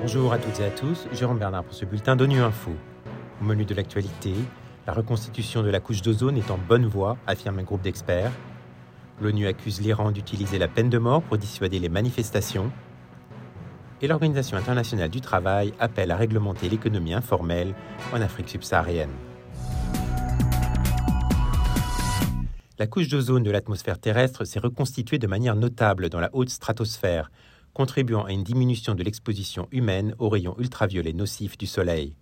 [0.00, 2.72] Bonjour à toutes et à tous, Jérôme Bernard pour ce bulletin d'ONU Info.
[3.40, 4.34] Au menu de l'actualité,
[4.86, 8.32] la reconstitution de la couche d'ozone est en bonne voie, affirme un groupe d'experts.
[9.20, 12.70] L'ONU accuse l'Iran d'utiliser la peine de mort pour dissuader les manifestations.
[14.00, 17.74] Et l'Organisation internationale du travail appelle à réglementer l'économie informelle
[18.12, 19.12] en Afrique subsaharienne.
[22.82, 27.30] La couche d'ozone de l'atmosphère terrestre s'est reconstituée de manière notable dans la haute stratosphère,
[27.74, 32.16] contribuant à une diminution de l'exposition humaine aux rayons ultraviolets nocifs du Soleil.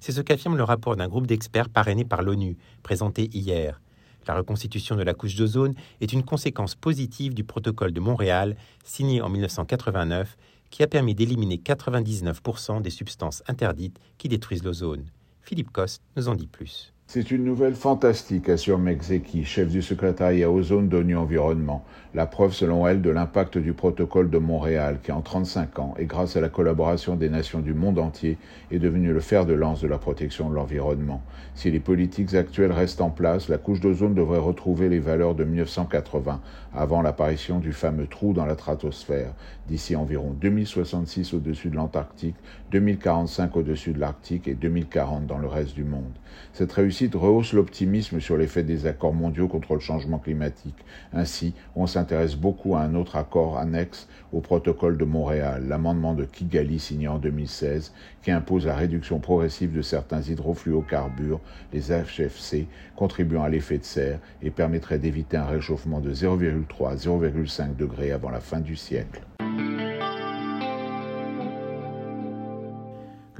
[0.00, 3.80] C'est ce qu'affirme le rapport d'un groupe d'experts parrainé par l'ONU, présenté hier.
[4.26, 9.22] La reconstitution de la couche d'ozone est une conséquence positive du protocole de Montréal, signé
[9.22, 10.36] en 1989,
[10.70, 15.06] qui a permis d'éliminer 99% des substances interdites qui détruisent l'ozone.
[15.40, 16.92] Philippe Coste nous en dit plus.
[17.12, 21.84] C'est une nouvelle fantastique, assure Mekzeki, chef du secrétariat Ozone d'ONU Environnement.
[22.14, 26.04] La preuve, selon elle, de l'impact du protocole de Montréal, qui en 35 ans, et
[26.04, 28.38] grâce à la collaboration des nations du monde entier,
[28.70, 31.20] est devenu le fer de lance de la protection de l'environnement.
[31.56, 35.42] Si les politiques actuelles restent en place, la couche d'ozone devrait retrouver les valeurs de
[35.42, 36.40] 1980,
[36.76, 39.34] avant l'apparition du fameux trou dans la stratosphère,
[39.66, 42.36] d'ici environ 2066 au-dessus de l'Antarctique,
[42.70, 46.12] 2045 au-dessus de l'Arctique et 2040 dans le reste du monde.
[46.52, 50.76] Cette réussite rehausse l'optimisme sur l'effet des accords mondiaux contre le changement climatique.
[51.12, 56.24] Ainsi, on s'intéresse beaucoup à un autre accord annexe au protocole de Montréal, l'amendement de
[56.24, 61.40] Kigali signé en 2016, qui impose la réduction progressive de certains hydrofluocarbures,
[61.72, 66.94] les HFC, contribuant à l'effet de serre et permettrait d'éviter un réchauffement de 0,3 à
[66.96, 69.22] 0,5 degrés avant la fin du siècle.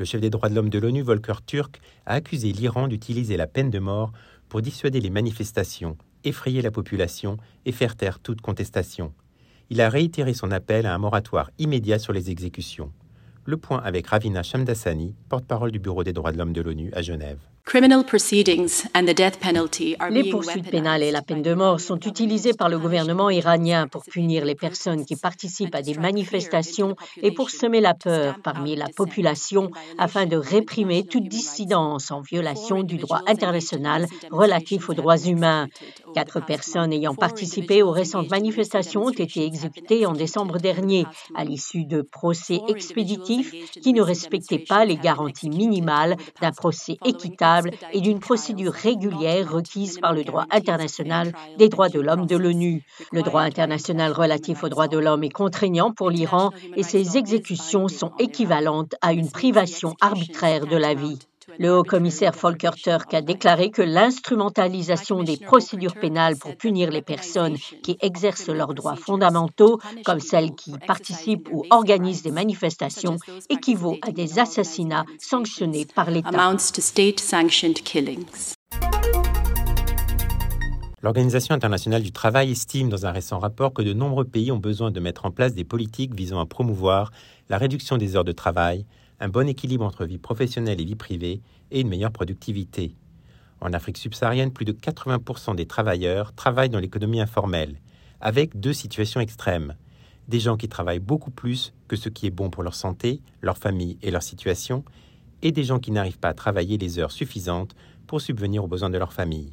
[0.01, 3.47] Le chef des droits de l'homme de l'ONU, Volker Turk, a accusé l'Iran d'utiliser la
[3.47, 4.13] peine de mort
[4.49, 9.13] pour dissuader les manifestations, effrayer la population et faire taire toute contestation.
[9.69, 12.91] Il a réitéré son appel à un moratoire immédiat sur les exécutions.
[13.45, 17.03] Le point avec Ravina Shamdasani, porte-parole du Bureau des droits de l'homme de l'ONU à
[17.03, 17.41] Genève.
[20.11, 24.03] Les poursuites pénales et la peine de mort sont utilisées par le gouvernement iranien pour
[24.05, 28.89] punir les personnes qui participent à des manifestations et pour semer la peur parmi la
[28.89, 35.69] population afin de réprimer toute dissidence en violation du droit international relatif aux droits humains.
[36.15, 41.07] Quatre personnes ayant participé aux récentes manifestations ont été exécutées en décembre dernier
[41.37, 47.50] à l'issue de procès expéditifs qui ne respectaient pas les garanties minimales d'un procès équitable
[47.93, 52.85] et d'une procédure régulière requise par le droit international des droits de l'homme de l'ONU.
[53.13, 57.89] Le droit international relatif aux droits de l'homme est contraignant pour l'Iran et ses exécutions
[57.89, 61.19] sont équivalentes à une privation arbitraire de la vie.
[61.63, 67.59] Le haut-commissaire Volker Turk a déclaré que l'instrumentalisation des procédures pénales pour punir les personnes
[67.83, 73.19] qui exercent leurs droits fondamentaux, comme celles qui participent ou organisent des manifestations,
[73.51, 76.31] équivaut à des assassinats sanctionnés par l'État.
[81.03, 84.91] L'Organisation internationale du travail estime dans un récent rapport que de nombreux pays ont besoin
[84.91, 87.13] de mettre en place des politiques visant à promouvoir
[87.51, 88.87] la réduction des heures de travail,
[89.21, 92.97] un bon équilibre entre vie professionnelle et vie privée et une meilleure productivité.
[93.61, 97.77] En Afrique subsaharienne, plus de 80% des travailleurs travaillent dans l'économie informelle,
[98.21, 99.75] avec deux situations extrêmes.
[100.29, 103.59] Des gens qui travaillent beaucoup plus que ce qui est bon pour leur santé, leur
[103.59, 104.85] famille et leur situation,
[105.43, 107.75] et des gens qui n'arrivent pas à travailler les heures suffisantes
[108.07, 109.53] pour subvenir aux besoins de leur famille.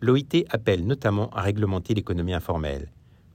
[0.00, 2.90] L'OIT appelle notamment à réglementer l'économie informelle.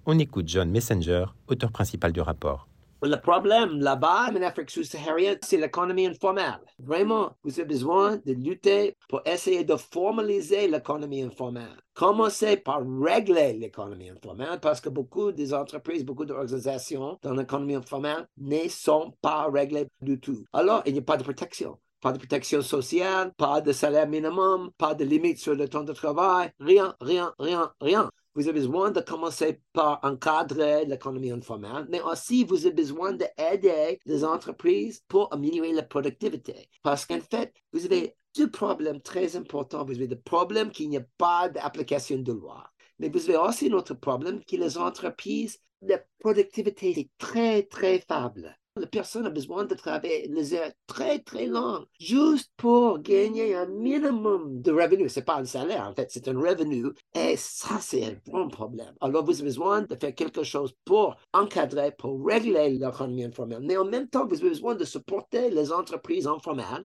[0.06, 2.71] On écoute John Messenger, auteur principal du rapport.
[3.04, 6.60] Le problème là-bas, en Afrique subsaharienne, c'est l'économie informelle.
[6.78, 11.82] Vraiment, vous avez besoin de lutter pour essayer de formaliser l'économie informelle.
[11.96, 18.28] Commencez par régler l'économie informelle parce que beaucoup des entreprises, beaucoup d'organisations dans l'économie informelle
[18.38, 20.46] ne sont pas réglées du tout.
[20.54, 24.72] Alors, il n'y a pas de protection pas de protection sociale, pas de salaire minimum,
[24.80, 28.92] pas de limite sur le temps de travail, rien, rien, rien, rien vous avez besoin
[28.92, 35.34] de commencer par encadrer l'économie informelle, mais aussi vous avez besoin d'aider les entreprises pour
[35.34, 36.70] améliorer la productivité.
[36.82, 39.84] Parce qu'en fait, vous avez deux problèmes très importants.
[39.84, 42.70] Vous avez le problème qu'il n'y a pas d'application de loi.
[43.00, 48.00] Mais vous avez aussi un autre problème que les entreprises, la productivité est très, très
[48.00, 48.58] faible.
[48.80, 53.66] La personne a besoin de travailler les heures très, très longues juste pour gagner un
[53.66, 55.12] minimum de revenus.
[55.12, 56.86] Ce n'est pas un salaire, en fait, c'est un revenu.
[57.14, 58.94] Et ça, c'est un grand problème.
[59.02, 63.60] Alors, vous avez besoin de faire quelque chose pour encadrer, pour régler l'économie informelle.
[63.62, 66.86] Mais en même temps, vous avez besoin de supporter les entreprises informelles.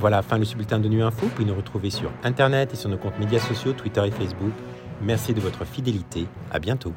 [0.00, 1.26] Voilà, fin du bulletin de Nu Info.
[1.26, 4.52] Vous pouvez nous retrouver sur Internet et sur nos comptes médias sociaux, Twitter et Facebook.
[5.02, 6.26] Merci de votre fidélité.
[6.50, 6.94] À bientôt.